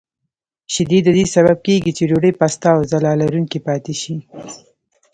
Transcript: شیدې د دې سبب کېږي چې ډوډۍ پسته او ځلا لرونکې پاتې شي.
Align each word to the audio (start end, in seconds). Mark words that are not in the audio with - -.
شیدې 0.73 0.99
د 1.03 1.07
دې 1.17 1.25
سبب 1.35 1.57
کېږي 1.67 1.91
چې 1.97 2.03
ډوډۍ 2.09 2.31
پسته 2.39 2.67
او 2.75 2.79
ځلا 2.91 3.11
لرونکې 3.21 3.59
پاتې 3.67 3.93
شي. 4.01 4.15